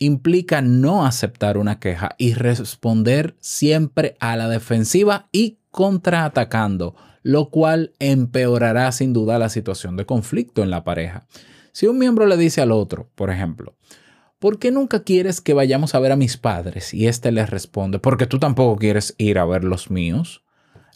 implica 0.00 0.62
no 0.62 1.06
aceptar 1.06 1.56
una 1.56 1.78
queja 1.78 2.16
y 2.18 2.34
responder 2.34 3.36
siempre 3.38 4.16
a 4.18 4.34
la 4.34 4.48
defensiva 4.48 5.28
y 5.30 5.60
contraatacando, 5.70 6.96
lo 7.22 7.50
cual 7.50 7.92
empeorará 8.00 8.90
sin 8.90 9.12
duda 9.12 9.38
la 9.38 9.48
situación 9.48 9.96
de 9.96 10.06
conflicto 10.06 10.64
en 10.64 10.70
la 10.70 10.82
pareja. 10.82 11.28
Si 11.70 11.86
un 11.86 12.00
miembro 12.00 12.26
le 12.26 12.36
dice 12.36 12.62
al 12.62 12.72
otro, 12.72 13.08
por 13.14 13.30
ejemplo, 13.30 13.76
¿por 14.40 14.58
qué 14.58 14.72
nunca 14.72 15.04
quieres 15.04 15.40
que 15.40 15.54
vayamos 15.54 15.94
a 15.94 16.00
ver 16.00 16.10
a 16.10 16.16
mis 16.16 16.36
padres? 16.38 16.92
Y 16.92 17.06
éste 17.06 17.30
le 17.30 17.46
responde, 17.46 18.00
porque 18.00 18.26
tú 18.26 18.40
tampoco 18.40 18.76
quieres 18.76 19.14
ir 19.18 19.38
a 19.38 19.44
ver 19.44 19.62
los 19.62 19.88
míos. 19.88 20.42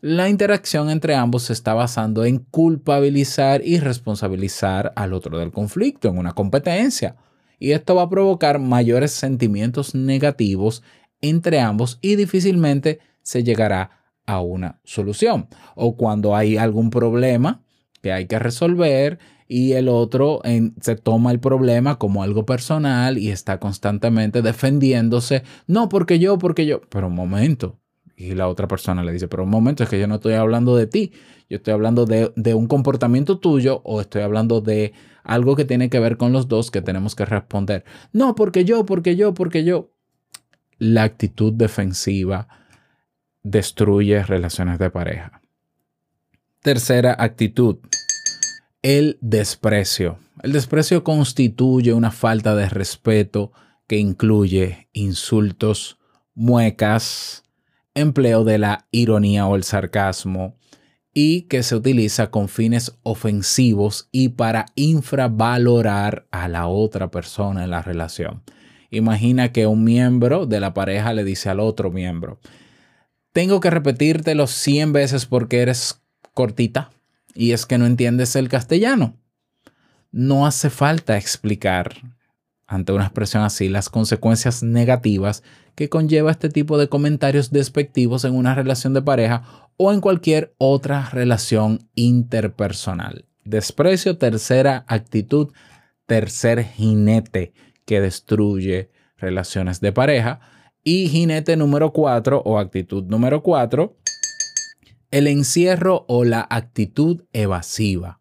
La 0.03 0.29
interacción 0.29 0.91
entre 0.91 1.15
ambos 1.15 1.45
se 1.45 1.55
está 1.55 1.73
basando 1.73 2.27
en 2.27 2.39
culpabilizar 2.39 3.63
y 3.65 3.79
responsabilizar 3.79 4.93
al 4.95 5.15
otro 5.15 5.39
del 5.39 5.53
conflicto, 5.53 6.09
en 6.09 6.19
una 6.19 6.33
competencia. 6.33 7.17
Y 7.59 7.73
esto 7.73 7.95
va 7.95 8.03
a 8.03 8.11
provocar 8.11 8.59
mayores 8.59 9.13
sentimientos 9.13 9.95
negativos 9.95 10.83
entre 11.23 11.61
ambos 11.61 11.99
y 12.03 12.17
difícilmente 12.17 13.01
se 13.23 13.43
llegará 13.43 14.05
a 14.27 14.41
una 14.43 14.81
solución. 14.85 15.49
O 15.75 15.97
cuando 15.97 16.37
hay 16.37 16.59
algún 16.59 16.91
problema 16.91 17.63
que 18.03 18.13
hay 18.13 18.27
que 18.27 18.39
resolver 18.39 19.19
y 19.49 19.73
el 19.73 19.89
otro 19.89 20.43
se 20.81 20.97
toma 20.97 21.31
el 21.31 21.41
problema 21.41 21.99
como 21.99 22.23
algo 22.23 22.45
personal 22.45 23.17
y 23.17 23.31
está 23.31 23.59
constantemente 23.59 24.43
defendiéndose. 24.43 25.43
No, 25.67 25.89
porque 25.89 26.19
yo, 26.19 26.37
porque 26.37 26.67
yo. 26.67 26.83
Pero 26.91 27.07
un 27.07 27.15
momento. 27.15 27.79
Y 28.17 28.35
la 28.35 28.49
otra 28.49 28.67
persona 28.67 29.05
le 29.05 29.13
dice, 29.13 29.29
pero 29.29 29.45
un 29.45 29.51
momento, 29.51 29.83
es 29.83 29.91
que 29.91 30.01
yo 30.01 30.07
no 30.07 30.17
estoy 30.17 30.35
hablando 30.35 30.75
de 30.75 30.87
ti. 30.87 31.13
Yo 31.51 31.59
estoy 31.59 31.75
hablando 31.75 32.07
de, 32.07 32.33
de 32.35 32.55
un 32.55 32.67
comportamiento 32.67 33.39
tuyo 33.39 33.83
o 33.85 34.01
estoy 34.01 34.23
hablando 34.23 34.63
de 34.63 34.95
algo 35.23 35.55
que 35.55 35.67
tiene 35.67 35.91
que 35.91 36.01
ver 36.01 36.17
con 36.17 36.33
los 36.33 36.49
dos 36.49 36.71
que 36.71 36.81
tenemos 36.81 37.15
que 37.15 37.27
responder. 37.27 37.85
No, 38.13 38.35
porque 38.35 38.65
yo, 38.65 38.87
porque 38.87 39.17
yo, 39.17 39.35
porque 39.35 39.65
yo. 39.65 39.93
La 40.79 41.05
actitud 41.05 41.53
defensiva 41.53 42.49
destruye 43.43 44.23
relaciones 44.23 44.79
de 44.79 44.91
pareja. 44.91 45.41
Tercera 46.61 47.15
actitud, 47.19 47.77
el 48.83 49.19
desprecio. 49.21 50.19
El 50.43 50.53
desprecio 50.53 51.05
constituye 51.05 51.93
una 51.93 52.11
falta 52.11 52.55
de 52.55 52.69
respeto 52.69 53.53
que 53.87 53.99
incluye 53.99 54.89
insultos, 54.93 55.99
muecas, 56.35 57.45
empleo 57.97 58.45
de 58.45 58.59
la 58.59 58.87
ironía 58.93 59.47
o 59.47 59.57
el 59.57 59.65
sarcasmo 59.65 60.57
y 61.13 61.43
que 61.43 61.63
se 61.63 61.75
utiliza 61.75 62.31
con 62.31 62.49
fines 62.49 62.99
ofensivos 63.03 64.09
y 64.13 64.29
para 64.29 64.67
infravalorar 64.75 66.27
a 66.31 66.47
la 66.47 66.67
otra 66.67 67.11
persona 67.11 67.65
en 67.65 67.71
la 67.71 67.83
relación. 67.83 68.43
Imagina 68.91 69.51
que 69.51 69.67
un 69.67 69.83
miembro 69.83 70.47
de 70.47 70.61
la 70.61 70.75
pareja 70.75 71.15
le 71.15 71.25
dice 71.25 71.49
al 71.49 71.59
otro 71.59 71.91
miembro, 71.91 72.39
tengo 73.33 73.61
que 73.61 73.71
repetírtelo 73.71 74.47
100 74.47 74.93
veces 74.93 75.27
porque 75.27 75.61
eres 75.61 76.03
cortita 76.35 76.91
y 77.35 77.53
es 77.53 77.67
que 77.67 77.79
no 77.79 77.87
entiendes 77.87 78.37
el 78.37 78.49
castellano. 78.49 79.17
No 80.13 80.47
hace 80.47 80.71
falta 80.71 81.17
explicar 81.17 81.95
ante 82.67 82.93
una 82.93 83.05
expresión 83.05 83.43
así 83.43 83.69
las 83.69 83.89
consecuencias 83.89 84.63
negativas 84.63 85.43
que 85.77 85.89
conlleva 85.89 86.33
este 86.33 86.49
tipo 86.49 86.79
de 86.79 86.89
comentarios 86.89 87.53
despectivos 87.53 88.25
en 88.25 88.35
una 88.35 88.55
relación 88.55 88.95
de 88.95 89.03
pareja 89.03 89.45
o 89.77 89.93
en 89.93 90.01
cualquier 90.01 90.55
otra 90.59 91.09
relación 91.11 91.89
interpersonal. 91.95 93.27
Desprecio, 93.45 94.19
tercera 94.19 94.85
actitud, 94.89 95.53
tercer 96.07 96.65
jinete 96.65 97.53
que 97.85 98.01
destruye 98.01 98.91
relaciones 99.19 99.81
de 99.81 99.93
pareja. 99.93 100.41
Y 100.83 101.09
jinete 101.09 101.57
número 101.57 101.93
cuatro 101.93 102.43
o 102.45 102.59
actitud 102.59 103.05
número 103.05 103.43
cuatro, 103.43 103.97
el 105.11 105.27
encierro 105.27 106.05
o 106.09 106.25
la 106.25 106.47
actitud 106.49 107.25
evasiva. 107.33 108.21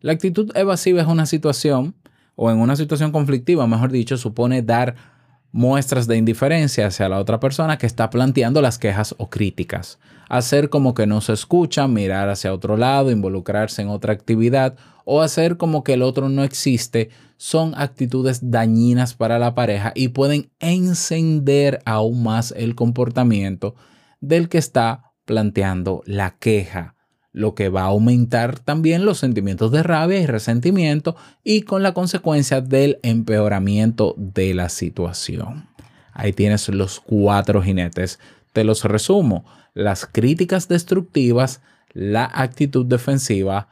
La 0.00 0.12
actitud 0.12 0.50
evasiva 0.56 1.02
es 1.02 1.08
una 1.08 1.26
situación, 1.26 1.94
o 2.36 2.50
en 2.50 2.58
una 2.58 2.76
situación 2.76 3.12
conflictiva, 3.12 3.66
mejor 3.66 3.90
dicho, 3.90 4.16
supone 4.16 4.62
dar 4.62 5.15
muestras 5.56 6.06
de 6.06 6.18
indiferencia 6.18 6.86
hacia 6.86 7.08
la 7.08 7.18
otra 7.18 7.40
persona 7.40 7.78
que 7.78 7.86
está 7.86 8.10
planteando 8.10 8.60
las 8.60 8.78
quejas 8.78 9.14
o 9.16 9.30
críticas. 9.30 9.98
Hacer 10.28 10.68
como 10.68 10.92
que 10.92 11.06
no 11.06 11.22
se 11.22 11.32
escucha, 11.32 11.88
mirar 11.88 12.28
hacia 12.28 12.52
otro 12.52 12.76
lado, 12.76 13.10
involucrarse 13.10 13.80
en 13.80 13.88
otra 13.88 14.12
actividad 14.12 14.76
o 15.06 15.22
hacer 15.22 15.56
como 15.56 15.82
que 15.82 15.94
el 15.94 16.02
otro 16.02 16.28
no 16.28 16.44
existe 16.44 17.08
son 17.38 17.74
actitudes 17.74 18.50
dañinas 18.50 19.14
para 19.14 19.38
la 19.38 19.54
pareja 19.54 19.92
y 19.94 20.08
pueden 20.08 20.50
encender 20.60 21.80
aún 21.86 22.22
más 22.22 22.52
el 22.54 22.74
comportamiento 22.74 23.74
del 24.20 24.50
que 24.50 24.58
está 24.58 25.12
planteando 25.24 26.02
la 26.04 26.36
queja, 26.38 26.95
lo 27.36 27.54
que 27.54 27.68
va 27.68 27.82
a 27.82 27.88
aumentar 27.88 28.58
también 28.60 29.04
los 29.04 29.18
sentimientos 29.18 29.70
de 29.70 29.82
rabia 29.82 30.18
y 30.18 30.24
resentimiento 30.24 31.16
y 31.44 31.62
con 31.62 31.82
la 31.82 31.92
consecuencia 31.92 32.62
del 32.62 32.98
empeoramiento 33.02 34.14
de 34.16 34.54
la 34.54 34.70
situación. 34.70 35.68
Ahí 36.14 36.32
tienes 36.32 36.66
los 36.70 36.98
cuatro 36.98 37.60
jinetes. 37.60 38.18
Te 38.54 38.64
los 38.64 38.84
resumo. 38.84 39.44
Las 39.74 40.06
críticas 40.06 40.66
destructivas, 40.66 41.60
la 41.92 42.24
actitud 42.24 42.86
defensiva, 42.86 43.68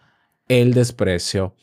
el 0.46 0.74
desprecio, 0.74 1.54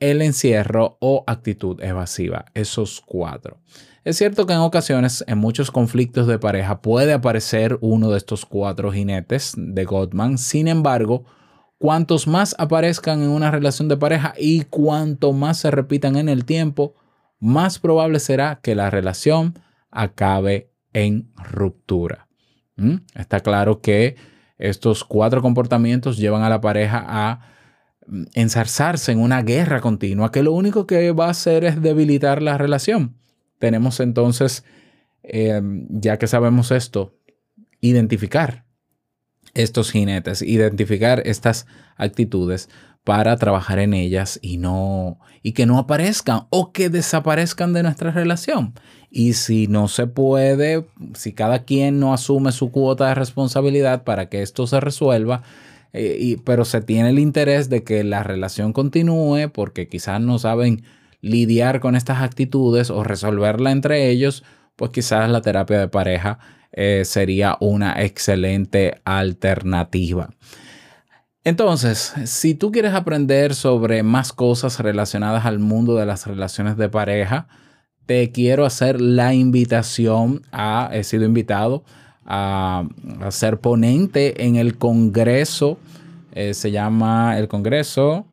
el 0.00 0.22
encierro 0.22 0.96
o 0.98 1.22
actitud 1.28 1.80
evasiva. 1.80 2.46
Esos 2.54 3.00
cuatro. 3.00 3.60
Es 4.02 4.16
cierto 4.16 4.46
que 4.46 4.52
en 4.52 4.58
ocasiones, 4.58 5.24
en 5.28 5.38
muchos 5.38 5.70
conflictos 5.70 6.26
de 6.26 6.40
pareja, 6.40 6.82
puede 6.82 7.12
aparecer 7.12 7.78
uno 7.82 8.10
de 8.10 8.18
estos 8.18 8.46
cuatro 8.46 8.90
jinetes 8.90 9.54
de 9.56 9.84
Gottman. 9.84 10.38
Sin 10.38 10.66
embargo, 10.66 11.24
cuantos 11.78 12.26
más 12.26 12.54
aparezcan 12.58 13.22
en 13.22 13.28
una 13.28 13.50
relación 13.50 13.88
de 13.88 13.96
pareja 13.96 14.34
y 14.38 14.62
cuanto 14.62 15.32
más 15.32 15.58
se 15.58 15.70
repitan 15.70 16.16
en 16.16 16.28
el 16.28 16.44
tiempo, 16.44 16.94
más 17.38 17.78
probable 17.78 18.18
será 18.20 18.60
que 18.62 18.74
la 18.74 18.90
relación 18.90 19.58
acabe 19.90 20.70
en 20.92 21.30
ruptura. 21.36 22.28
¿Mm? 22.76 22.96
Está 23.14 23.40
claro 23.40 23.80
que 23.80 24.16
estos 24.58 25.04
cuatro 25.04 25.42
comportamientos 25.42 26.16
llevan 26.16 26.42
a 26.42 26.48
la 26.48 26.60
pareja 26.60 27.04
a 27.06 27.40
mm, 28.06 28.24
enzarzarse 28.34 29.12
en 29.12 29.20
una 29.20 29.42
guerra 29.42 29.80
continua 29.80 30.32
que 30.32 30.42
lo 30.42 30.52
único 30.52 30.86
que 30.86 31.12
va 31.12 31.26
a 31.26 31.30
hacer 31.30 31.64
es 31.64 31.80
debilitar 31.82 32.42
la 32.42 32.58
relación. 32.58 33.16
Tenemos 33.58 34.00
entonces, 34.00 34.64
eh, 35.22 35.60
ya 35.90 36.18
que 36.18 36.26
sabemos 36.26 36.70
esto, 36.70 37.14
identificar 37.80 38.65
estos 39.56 39.90
jinetes, 39.90 40.42
identificar 40.42 41.22
estas 41.24 41.66
actitudes 41.96 42.68
para 43.04 43.36
trabajar 43.36 43.78
en 43.78 43.94
ellas 43.94 44.38
y 44.42 44.58
no 44.58 45.18
y 45.42 45.52
que 45.52 45.64
no 45.64 45.78
aparezcan 45.78 46.46
o 46.50 46.72
que 46.72 46.90
desaparezcan 46.90 47.72
de 47.72 47.84
nuestra 47.84 48.10
relación. 48.10 48.74
Y 49.10 49.34
si 49.34 49.68
no 49.68 49.86
se 49.86 50.08
puede, 50.08 50.86
si 51.14 51.32
cada 51.32 51.60
quien 51.60 52.00
no 52.00 52.12
asume 52.12 52.50
su 52.50 52.72
cuota 52.72 53.06
de 53.06 53.14
responsabilidad 53.14 54.02
para 54.02 54.28
que 54.28 54.42
esto 54.42 54.66
se 54.66 54.80
resuelva, 54.80 55.42
eh, 55.92 56.36
pero 56.44 56.64
se 56.64 56.80
tiene 56.80 57.10
el 57.10 57.20
interés 57.20 57.70
de 57.70 57.84
que 57.84 58.02
la 58.02 58.24
relación 58.24 58.72
continúe 58.72 59.50
porque 59.52 59.88
quizás 59.88 60.20
no 60.20 60.40
saben 60.40 60.82
lidiar 61.20 61.78
con 61.78 61.94
estas 61.94 62.22
actitudes 62.22 62.90
o 62.90 63.04
resolverla 63.04 63.70
entre 63.70 64.10
ellos, 64.10 64.42
pues 64.74 64.90
quizás 64.90 65.30
la 65.30 65.42
terapia 65.42 65.78
de 65.78 65.88
pareja 65.88 66.40
eh, 66.72 67.02
sería 67.04 67.56
una 67.60 68.02
excelente 68.02 69.00
alternativa. 69.04 70.30
Entonces, 71.44 72.12
si 72.24 72.54
tú 72.54 72.72
quieres 72.72 72.92
aprender 72.92 73.54
sobre 73.54 74.02
más 74.02 74.32
cosas 74.32 74.80
relacionadas 74.80 75.46
al 75.46 75.60
mundo 75.60 75.94
de 75.94 76.04
las 76.04 76.26
relaciones 76.26 76.76
de 76.76 76.88
pareja, 76.88 77.46
te 78.06 78.32
quiero 78.32 78.64
hacer 78.64 79.00
la 79.00 79.34
invitación 79.34 80.42
a, 80.50 80.90
he 80.92 81.04
sido 81.04 81.24
invitado 81.24 81.84
a, 82.24 82.88
ser 83.30 83.60
ponente 83.60 84.44
en 84.44 84.56
el 84.56 84.76
Congreso, 84.76 85.78
eh, 86.32 86.54
se 86.54 86.70
llama 86.72 87.38
el 87.38 87.48
Congreso 87.48 88.26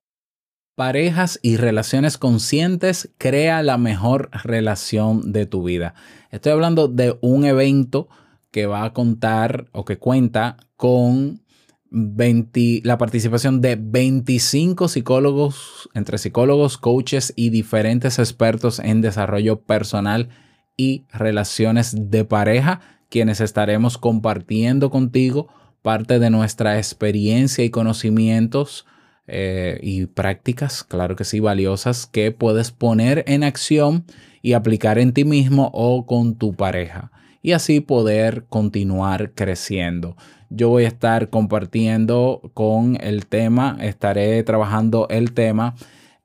Parejas 0.76 1.40
y 1.44 1.58
Relaciones 1.58 2.18
Conscientes, 2.18 3.12
crea 3.20 3.62
la 3.62 3.78
mejor 3.78 4.32
relación 4.44 5.32
de 5.32 5.46
tu 5.46 5.62
vida. 5.64 5.94
Estoy 6.32 6.52
hablando 6.52 6.88
de 6.88 7.16
un 7.22 7.46
evento 7.46 8.10
que 8.54 8.68
va 8.68 8.86
a 8.86 8.94
contar 8.94 9.66
o 9.72 9.84
que 9.84 9.98
cuenta 9.98 10.58
con 10.78 11.42
20, 11.90 12.82
la 12.84 13.00
participación 13.00 13.62
de 13.62 13.76
25 13.76 14.88
psicólogos, 14.88 15.90
entre 15.96 16.20
psicólogos, 16.20 16.78
coaches 16.78 17.34
y 17.36 17.50
diferentes 17.50 18.20
expertos 18.20 18.78
en 18.78 19.02
desarrollo 19.02 19.62
personal 19.62 20.30
y 20.78 21.06
relaciones 21.12 21.96
de 22.12 22.26
pareja, 22.26 22.80
quienes 23.10 23.42
estaremos 23.42 23.98
compartiendo 23.98 24.92
contigo 24.92 25.48
parte 25.82 26.20
de 26.20 26.30
nuestra 26.30 26.78
experiencia 26.78 27.64
y 27.64 27.72
conocimientos 27.72 28.86
eh, 29.26 29.80
y 29.82 30.06
prácticas, 30.06 30.84
claro 30.84 31.16
que 31.16 31.24
sí, 31.24 31.40
valiosas, 31.40 32.06
que 32.06 32.32
puedes 32.32 32.72
poner 32.72 33.24
en 33.26 33.44
acción 33.44 34.06
y 34.44 34.54
aplicar 34.54 35.00
en 35.00 35.12
ti 35.12 35.26
mismo 35.26 35.72
o 35.74 36.06
con 36.06 36.38
tu 36.38 36.54
pareja 36.54 37.12
y 37.44 37.52
así 37.52 37.82
poder 37.82 38.46
continuar 38.50 39.34
creciendo. 39.34 40.16
Yo 40.50 40.70
voy 40.70 40.86
a 40.86 40.88
estar 40.88 41.30
compartiendo 41.30 42.50
con 42.54 42.98
el 43.02 43.28
tema, 43.28 43.78
estaré 43.82 44.42
trabajando 44.44 45.08
el 45.10 45.34
tema 45.34 45.76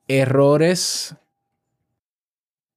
errores 0.07 1.17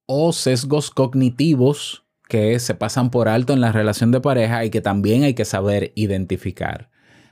o 0.06 0.32
sesgos 0.32 0.90
cognitivos 0.90 2.04
que 2.28 2.58
se 2.58 2.74
pasan 2.74 3.10
por 3.10 3.28
alto 3.28 3.52
en 3.52 3.60
la 3.60 3.72
relación 3.72 4.10
de 4.10 4.20
pareja 4.20 4.64
y 4.64 4.70
que 4.70 4.80
también 4.80 5.22
hay 5.22 5.34
que 5.34 5.44
saber 5.44 5.92
identificar. 5.94 6.90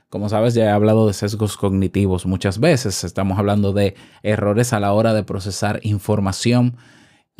Como 0.09 0.29
sabes, 0.29 0.53
ya 0.53 0.65
he 0.65 0.69
hablado 0.69 1.07
de 1.07 1.13
sesgos 1.13 1.57
cognitivos 1.57 2.25
muchas 2.25 2.59
veces. 2.59 3.03
Estamos 3.03 3.37
hablando 3.37 3.73
de 3.73 3.95
errores 4.23 4.73
a 4.73 4.79
la 4.79 4.93
hora 4.93 5.13
de 5.13 5.23
procesar 5.23 5.79
información 5.83 6.77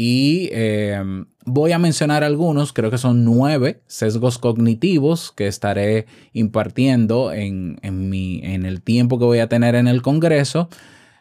y 0.03 0.49
eh, 0.51 0.99
voy 1.45 1.73
a 1.73 1.77
mencionar 1.77 2.23
algunos, 2.23 2.73
creo 2.73 2.89
que 2.89 2.97
son 2.97 3.23
nueve 3.23 3.83
sesgos 3.85 4.39
cognitivos 4.39 5.31
que 5.31 5.45
estaré 5.45 6.07
impartiendo 6.33 7.31
en, 7.31 7.77
mi, 8.09 8.41
en 8.43 8.65
el 8.65 8.81
tiempo 8.81 9.19
que 9.19 9.25
voy 9.25 9.37
a 9.37 9.47
tener 9.47 9.75
en 9.75 9.87
el 9.87 10.01
Congreso. 10.01 10.69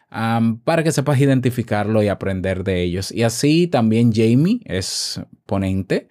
para 0.09 0.83
que 0.83 0.91
sepas 0.91 1.21
identificarlo 1.21 2.01
y 2.01 2.07
aprender 2.07 2.63
de 2.63 2.81
ellos. 2.81 3.11
Y 3.11 3.21
así 3.21 3.67
también 3.67 4.11
Jamie 4.11 4.61
es 4.65 5.21
ponente 5.45 6.07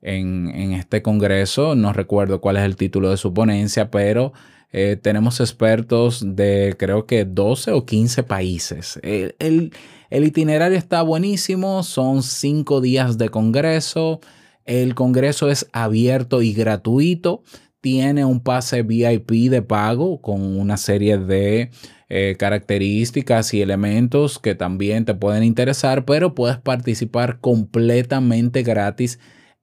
en, 0.00 0.50
en, 0.54 0.72
este 0.72 1.02
congreso. 1.02 1.74
No 1.74 1.92
recuerdo 1.92 2.40
cuál 2.40 2.56
es 2.56 2.62
el 2.62 2.76
título 2.76 3.10
de 3.10 3.18
su 3.18 3.34
ponencia, 3.34 3.90
pero 3.90 4.32
eh, 4.76 4.96
tenemos 5.00 5.38
expertos 5.38 6.24
de 6.34 6.74
creo 6.76 7.06
que 7.06 7.24
12 7.24 7.70
o 7.70 7.86
15 7.86 8.24
países. 8.24 8.98
El, 9.04 9.36
el, 9.38 9.72
el 10.14 10.22
itinerario 10.22 10.78
está 10.78 11.02
buenísimo, 11.02 11.82
son 11.82 12.22
cinco 12.22 12.80
días 12.80 13.18
de 13.18 13.30
congreso. 13.30 14.20
El 14.64 14.94
congreso 14.94 15.50
es 15.50 15.68
abierto 15.72 16.40
y 16.40 16.52
gratuito. 16.52 17.42
Tiene 17.80 18.24
un 18.24 18.38
pase 18.38 18.84
VIP 18.84 19.50
de 19.50 19.60
pago 19.60 20.22
con 20.22 20.40
una 20.40 20.76
serie 20.76 21.18
de 21.18 21.72
eh, 22.08 22.36
características 22.38 23.54
y 23.54 23.60
elementos 23.60 24.38
que 24.38 24.54
también 24.54 25.04
te 25.04 25.16
pueden 25.16 25.42
interesar, 25.42 26.04
pero 26.04 26.36
puedes 26.36 26.58
participar 26.58 27.40
completamente 27.40 28.62
gratis 28.62 29.18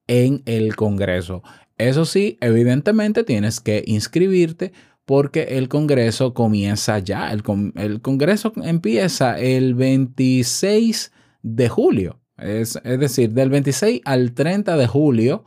en 0.07 0.43
el 0.45 0.75
congreso. 0.75 1.43
Eso 1.77 2.03
sí, 2.03 2.37
evidentemente 2.41 3.23
tienes 3.23 3.61
que 3.61 3.85
inscribirte 3.87 4.73
porque 5.05 5.57
el 5.57 5.67
Congreso 5.67 6.33
comienza 6.33 6.99
ya. 6.99 7.31
El, 7.31 7.43
Congreso 8.01 8.53
empieza 8.63 9.39
el 9.39 9.75
26 9.75 11.11
de 11.41 11.69
julio. 11.69 12.19
Es, 12.37 12.79
decir, 12.83 13.31
del 13.31 13.49
26 13.49 14.01
al 14.05 14.33
30 14.33 14.77
de 14.77 14.87
julio 14.87 15.43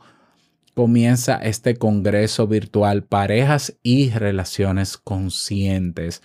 comienza 0.73 1.37
este 1.37 1.75
Congreso 1.75 2.47
virtual 2.47 3.03
Parejas 3.03 3.77
y 3.81 4.09
Relaciones 4.11 4.97
Conscientes. 4.97 6.21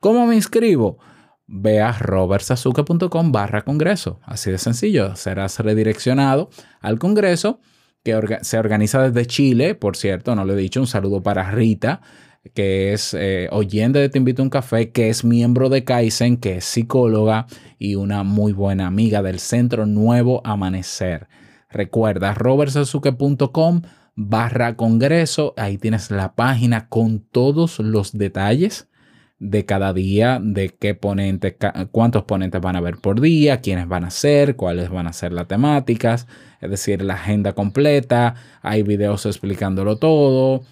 ¿Cómo 0.00 0.26
me 0.26 0.34
inscribo? 0.34 0.98
Ve 1.46 1.80
a 1.80 1.92
robertsazuke.com 1.92 3.32
barra 3.32 3.64
Congreso. 3.64 4.20
Así 4.22 4.50
de 4.50 4.58
sencillo. 4.58 5.16
Serás 5.16 5.58
redireccionado 5.58 6.50
al 6.80 6.98
Congreso 6.98 7.60
que 8.02 8.38
se 8.42 8.58
organiza 8.58 9.02
desde 9.02 9.26
Chile. 9.26 9.74
Por 9.74 9.96
cierto, 9.96 10.34
no 10.34 10.44
le 10.44 10.52
he 10.52 10.56
dicho 10.56 10.80
un 10.80 10.86
saludo 10.86 11.22
para 11.22 11.50
Rita 11.50 12.02
que 12.52 12.92
es 12.92 13.14
eh, 13.14 13.48
oyente 13.50 13.98
de 13.98 14.08
Te 14.08 14.18
Invito 14.18 14.42
a 14.42 14.44
un 14.44 14.50
Café, 14.50 14.90
que 14.90 15.08
es 15.08 15.24
miembro 15.24 15.68
de 15.68 15.84
Kaizen, 15.84 16.36
que 16.36 16.56
es 16.56 16.64
psicóloga 16.64 17.46
y 17.78 17.94
una 17.94 18.22
muy 18.22 18.52
buena 18.52 18.86
amiga 18.86 19.22
del 19.22 19.40
Centro 19.40 19.86
Nuevo 19.86 20.42
Amanecer. 20.44 21.28
Recuerda, 21.70 22.34
robertsazuke.com 22.34 23.82
barra 24.16 24.76
congreso, 24.76 25.54
ahí 25.56 25.78
tienes 25.78 26.10
la 26.10 26.34
página 26.34 26.88
con 26.88 27.20
todos 27.20 27.80
los 27.80 28.16
detalles 28.16 28.88
de 29.40 29.64
cada 29.64 29.92
día, 29.92 30.38
de 30.40 30.70
qué 30.70 30.94
ponentes, 30.94 31.56
cuántos 31.90 32.22
ponentes 32.22 32.60
van 32.60 32.76
a 32.76 32.78
haber 32.78 32.96
por 32.98 33.20
día, 33.20 33.60
quiénes 33.60 33.88
van 33.88 34.04
a 34.04 34.10
ser, 34.10 34.56
cuáles 34.56 34.88
van 34.88 35.06
a 35.06 35.12
ser 35.12 35.32
las 35.32 35.48
temáticas, 35.48 36.26
es 36.60 36.70
decir, 36.70 37.02
la 37.02 37.14
agenda 37.14 37.52
completa, 37.52 38.34
hay 38.62 38.82
videos 38.82 39.26
explicándolo 39.26 39.98
todo, 39.98 40.62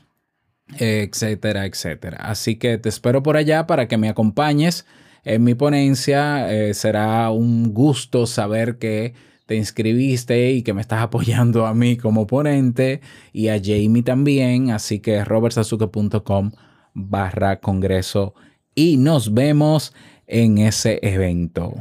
etcétera, 0.79 1.67
etcétera. 1.67 2.19
Así 2.21 2.57
que 2.57 2.79
te 2.79 2.89
espero 2.89 3.23
por 3.23 3.37
allá 3.37 3.67
para 3.67 3.89
que 3.89 3.97
me 3.97 4.09
acompañes 4.09 4.87
en 5.25 5.45
mi 5.45 5.55
ponencia. 5.55 6.53
Eh, 6.53 6.75
será 6.75 7.31
un 7.31 7.73
gusto 7.73 8.27
saber 8.27 8.79
que 8.79 9.15
te 9.47 9.57
inscribiste 9.57 10.53
y 10.53 10.63
que 10.63 10.75
me 10.75 10.81
estás 10.81 11.03
apoyando 11.03 11.67
a 11.67 11.75
mí 11.75 11.97
como 11.97 12.27
ponente 12.27 13.01
y 13.33 13.49
a 13.49 13.61
Jamie 13.63 14.03
también. 14.03 14.71
Así 14.71 15.01
que 15.01 15.25
robertsazuke.com 15.25 16.53
barra 16.95 17.61
congreso 17.61 18.35
y 18.75 18.97
nos 18.97 19.35
vemos 19.35 19.95
en 20.27 20.59
ese 20.59 20.99
evento. 21.03 21.75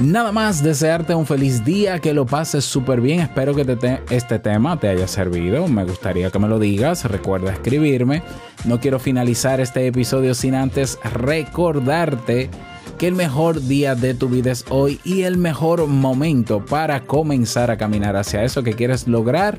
Nada 0.00 0.32
más 0.32 0.62
desearte 0.62 1.14
un 1.14 1.26
feliz 1.26 1.62
día, 1.62 1.98
que 1.98 2.14
lo 2.14 2.24
pases 2.24 2.64
súper 2.64 3.02
bien. 3.02 3.20
Espero 3.20 3.54
que 3.54 4.00
este 4.08 4.38
tema 4.38 4.80
te 4.80 4.88
haya 4.88 5.06
servido. 5.06 5.68
Me 5.68 5.84
gustaría 5.84 6.30
que 6.30 6.38
me 6.38 6.48
lo 6.48 6.58
digas. 6.58 7.04
Recuerda 7.04 7.52
escribirme. 7.52 8.22
No 8.64 8.80
quiero 8.80 8.98
finalizar 8.98 9.60
este 9.60 9.86
episodio 9.86 10.32
sin 10.34 10.54
antes 10.54 10.98
recordarte 11.04 12.48
que 12.96 13.08
el 13.08 13.14
mejor 13.14 13.60
día 13.60 13.94
de 13.94 14.14
tu 14.14 14.30
vida 14.30 14.52
es 14.52 14.64
hoy 14.70 15.00
y 15.04 15.22
el 15.22 15.36
mejor 15.36 15.86
momento 15.86 16.64
para 16.64 17.06
comenzar 17.06 17.70
a 17.70 17.76
caminar 17.76 18.16
hacia 18.16 18.42
eso 18.42 18.62
que 18.62 18.72
quieres 18.72 19.06
lograr 19.06 19.58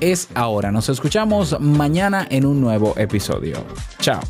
es 0.00 0.28
ahora. 0.34 0.70
Nos 0.70 0.90
escuchamos 0.90 1.58
mañana 1.60 2.26
en 2.30 2.44
un 2.44 2.60
nuevo 2.60 2.92
episodio. 2.98 3.64
Chao. 4.00 4.20